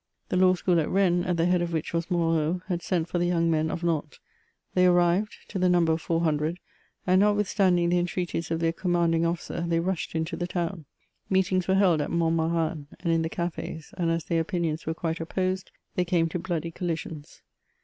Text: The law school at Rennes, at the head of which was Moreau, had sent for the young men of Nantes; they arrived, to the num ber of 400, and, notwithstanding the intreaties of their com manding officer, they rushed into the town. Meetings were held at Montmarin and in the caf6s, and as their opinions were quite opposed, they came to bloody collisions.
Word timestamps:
The 0.29 0.35
law 0.35 0.55
school 0.55 0.79
at 0.79 0.89
Rennes, 0.89 1.27
at 1.27 1.37
the 1.37 1.45
head 1.45 1.61
of 1.61 1.73
which 1.73 1.93
was 1.93 2.09
Moreau, 2.09 2.61
had 2.65 2.81
sent 2.81 3.07
for 3.07 3.19
the 3.19 3.27
young 3.27 3.51
men 3.51 3.69
of 3.69 3.83
Nantes; 3.83 4.19
they 4.73 4.87
arrived, 4.87 5.35
to 5.49 5.59
the 5.59 5.69
num 5.69 5.85
ber 5.85 5.93
of 5.93 6.01
400, 6.01 6.57
and, 7.05 7.21
notwithstanding 7.21 7.89
the 7.89 7.99
intreaties 7.99 8.49
of 8.49 8.61
their 8.61 8.71
com 8.73 8.93
manding 8.93 9.27
officer, 9.27 9.61
they 9.67 9.79
rushed 9.79 10.15
into 10.15 10.35
the 10.35 10.47
town. 10.47 10.85
Meetings 11.29 11.67
were 11.67 11.75
held 11.75 12.01
at 12.01 12.09
Montmarin 12.09 12.87
and 12.99 13.13
in 13.13 13.21
the 13.21 13.29
caf6s, 13.29 13.93
and 13.95 14.09
as 14.09 14.23
their 14.23 14.41
opinions 14.41 14.87
were 14.87 14.95
quite 14.95 15.19
opposed, 15.19 15.69
they 15.93 16.03
came 16.03 16.27
to 16.29 16.39
bloody 16.39 16.71
collisions. 16.71 17.43